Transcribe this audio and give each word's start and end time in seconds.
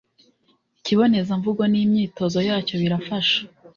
ikibonezamvugo 0.79 1.61
n’imyitozo 1.71 2.39
yacyo 2.49 2.75
birafasha 2.81 3.39